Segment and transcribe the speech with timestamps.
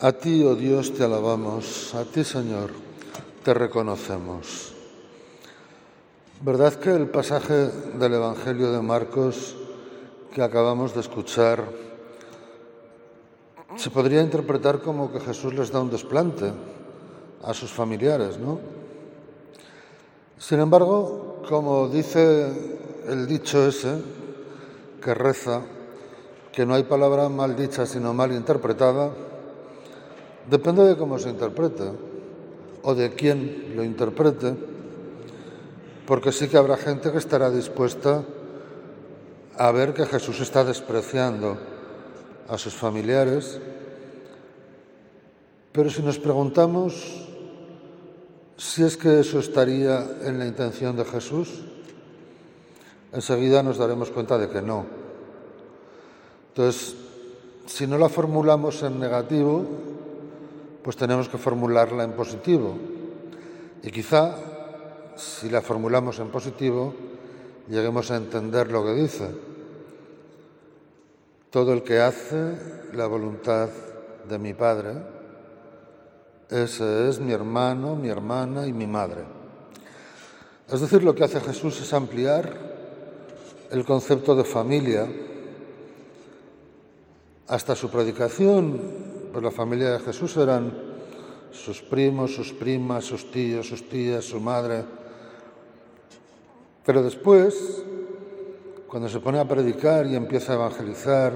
[0.00, 2.70] A ti, oh Dios, te alabamos, a ti, Señor,
[3.44, 4.74] te reconocemos.
[6.40, 9.54] ¿Verdad que el pasaje del Evangelio de Marcos
[10.34, 11.62] que acabamos de escuchar
[13.76, 16.50] se podría interpretar como que Jesús les da un desplante
[17.44, 18.58] a sus familiares, ¿no?
[20.38, 22.50] Sin embargo, como dice
[23.06, 24.02] el dicho ese,
[25.00, 25.62] que reza,
[26.50, 29.12] que no hay palabra mal dicha sino mal interpretada,
[30.50, 31.88] Depende de cómo se interprete
[32.84, 34.54] o de quién lo interprete,
[36.06, 38.22] porque sí que habrá gente que estará dispuesta
[39.56, 41.56] a ver que Jesús está despreciando
[42.48, 43.58] a sus familiares,
[45.72, 47.24] pero si nos preguntamos
[48.56, 51.64] si es que eso estaría en la intención de Jesús,
[53.12, 54.86] enseguida nos daremos cuenta de que no.
[56.48, 56.94] Entonces,
[57.66, 59.64] si no la formulamos en negativo,
[60.84, 62.76] pues tenemos que formularla en positivo.
[63.82, 64.36] Y quizá,
[65.16, 66.94] si la formulamos en positivo,
[67.68, 69.30] lleguemos a entender lo que dice.
[71.48, 72.58] Todo el que hace
[72.92, 73.70] la voluntad
[74.28, 74.92] de mi Padre,
[76.50, 79.22] ese es mi hermano, mi hermana y mi madre.
[80.70, 82.52] Es decir, lo que hace Jesús es ampliar
[83.70, 85.08] el concepto de familia.
[87.48, 90.72] Hasta su predicación pues la familia de Jesús eran
[91.50, 94.84] sus primos, sus primas, sus tíos, sus tías, su madre.
[96.86, 97.82] Pero después,
[98.86, 101.32] cuando se pone a predicar y empieza a evangelizar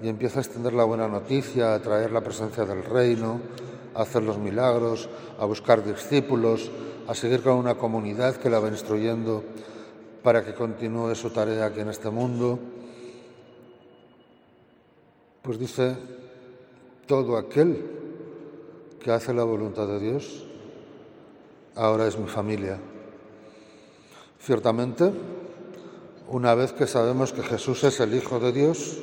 [0.00, 3.40] y empieza a extender la buena noticia, a traer la presencia del reino,
[3.96, 5.08] a hacer los milagros,
[5.40, 6.70] a buscar discípulos,
[7.08, 9.42] a seguir con una comunidad que la va instruyendo
[10.22, 12.56] para que continúe su tarea aquí en este mundo,
[15.42, 15.96] pues dice
[17.06, 17.84] todo aquel
[19.00, 20.44] que hace la voluntad de Dios
[21.76, 22.78] ahora es mi familia.
[24.40, 25.12] Ciertamente,
[26.28, 28.98] una vez que sabemos que Jesús es el Hijo de Dios,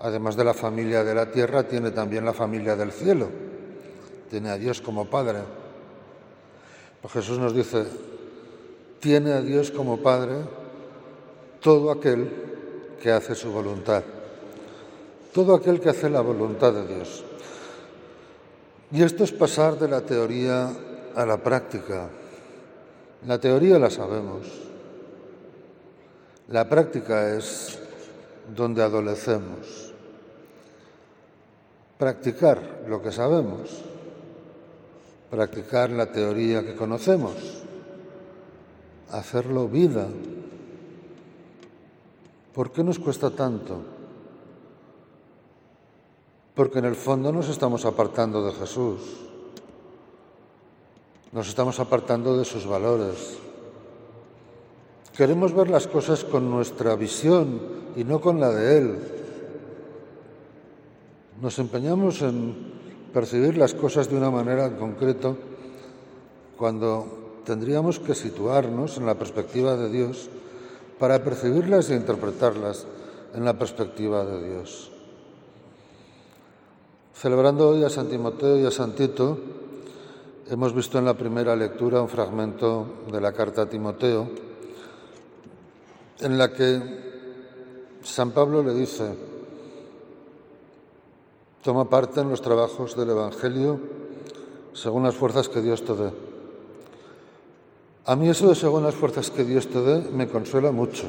[0.00, 3.28] además de la familia de la tierra, tiene también la familia del cielo.
[4.30, 5.40] Tiene a Dios como Padre.
[7.00, 7.84] Pues Jesús nos dice,
[9.00, 10.36] tiene a Dios como Padre
[11.60, 12.30] todo aquel
[13.00, 14.02] que hace su voluntad
[15.32, 17.24] todo aquel que hace la voluntad de Dios.
[18.90, 20.70] Y esto es pasar de la teoría
[21.14, 22.10] a la práctica.
[23.26, 24.46] La teoría la sabemos.
[26.48, 27.78] La práctica es
[28.54, 29.92] donde adolecemos.
[31.96, 33.70] Practicar lo que sabemos.
[35.30, 37.34] Practicar la teoría que conocemos.
[39.10, 40.08] Hacerlo vida.
[42.52, 44.01] ¿Por qué nos cuesta tanto?
[46.54, 49.00] Porque en el fondo nos estamos apartando de Jesús,
[51.32, 53.38] nos estamos apartando de sus valores.
[55.16, 57.60] Queremos ver las cosas con nuestra visión
[57.96, 58.98] y no con la de Él.
[61.40, 62.54] Nos empeñamos en
[63.12, 65.36] percibir las cosas de una manera en concreto
[66.56, 70.28] cuando tendríamos que situarnos en la perspectiva de Dios
[70.98, 72.86] para percibirlas e interpretarlas
[73.34, 74.91] en la perspectiva de Dios.
[77.22, 79.38] Celebrando hoy a San Timoteo y a San Tito,
[80.50, 84.28] hemos visto en la primera lectura un fragmento de la carta a Timoteo,
[86.18, 86.82] en la que
[88.02, 89.14] San Pablo le dice,
[91.62, 93.78] toma parte en los trabajos del Evangelio
[94.72, 96.10] según las fuerzas que Dios te dé.
[98.04, 101.04] A mí eso de según las fuerzas que Dios te dé me consuela mucho,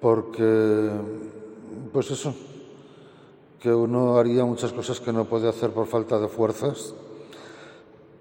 [0.00, 0.88] porque,
[1.92, 2.32] pues eso,
[3.60, 6.94] que uno haría muchas cosas que no puede hacer por falta de fuerzas,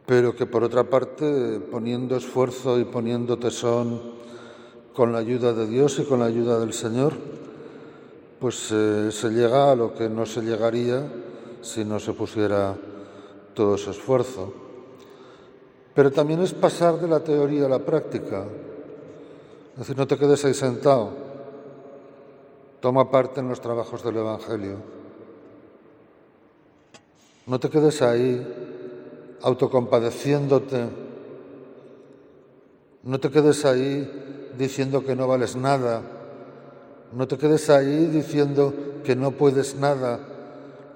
[0.06, 4.02] pero que por otra parte, poniendo esfuerzo y poniendo tesón
[4.94, 7.14] con la ayuda de Dios y con la ayuda del Señor,
[8.40, 11.04] pues eh, se llega a lo que no se llegaría
[11.62, 12.76] si no se pusiera
[13.54, 14.54] todo ese esfuerzo.
[15.94, 18.46] Pero también es pasar de la teoría a la práctica.
[19.74, 21.10] Es decir, no te quedes ahí sentado.
[22.80, 24.78] Toma parte en los trabajos del Evangelio.
[27.48, 28.46] No te quedes ahí
[29.42, 30.90] autocompadeciéndote.
[33.04, 36.02] No te quedes ahí diciendo que no vales nada.
[37.14, 38.74] No te quedes ahí diciendo
[39.06, 40.20] que no puedes nada.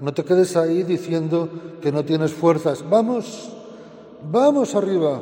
[0.02, 1.48] No te quedes ahí diciendo
[1.82, 2.84] que no tienes fuerzas.
[2.90, 3.50] Vamos,
[4.30, 5.22] vamos arriba,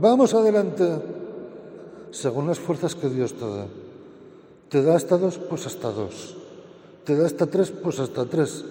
[0.00, 0.86] vamos adelante,
[2.12, 3.66] según las fuerzas que Dios te da.
[4.68, 6.36] Te da hasta dos, pues hasta dos.
[7.04, 8.64] Te da hasta tres, pues hasta tres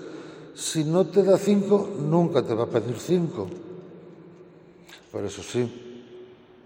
[0.56, 3.48] Si no te da cinco, nunca te va a pedir cinco.
[5.12, 6.04] Por eso sí,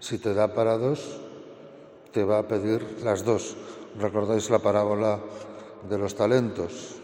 [0.00, 1.20] si te da para dos,
[2.12, 3.56] te va a pedir las dos.
[3.98, 5.20] ¿Recordáis la parábola
[5.88, 6.96] de los talentos?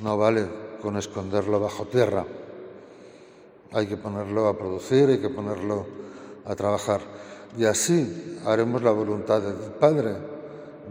[0.00, 0.46] No vale
[0.80, 2.24] con esconderlo bajo tierra.
[3.72, 5.86] Hay que ponerlo a producir, hay que ponerlo
[6.44, 7.00] a trabajar.
[7.56, 10.16] Y así haremos la voluntad del Padre,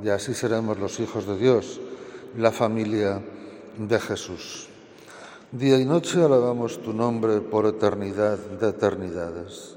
[0.03, 1.79] y así seremos los hijos de Dios,
[2.37, 3.21] la familia
[3.77, 4.67] de Jesús.
[5.51, 9.75] Día y noche alabamos tu nombre por eternidad de eternidades.